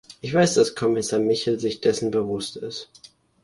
Ich 0.19 0.33
weiß, 0.33 0.55
dass 0.55 0.73
Kommissar 0.73 1.19
Michel 1.19 1.59
sich 1.59 1.79
dessen 1.79 2.09
bewusst 2.09 2.57
ist. 2.57 2.89